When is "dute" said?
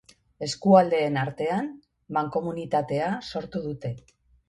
3.71-3.97